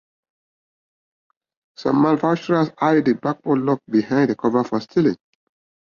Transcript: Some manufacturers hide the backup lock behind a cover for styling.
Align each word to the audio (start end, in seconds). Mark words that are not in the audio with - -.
Some 1.77 2.01
manufacturers 2.01 2.71
hide 2.79 3.05
the 3.05 3.13
backup 3.13 3.43
lock 3.45 3.81
behind 3.87 4.31
a 4.31 4.35
cover 4.35 4.63
for 4.63 4.79
styling. 4.79 5.17